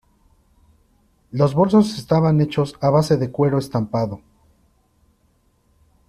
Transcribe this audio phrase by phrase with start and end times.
[1.29, 4.19] Los bolsos estaban hechos a base de cuero estampado.